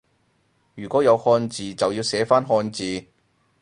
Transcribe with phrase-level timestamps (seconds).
[0.73, 3.05] 如果有漢字就要寫返漢字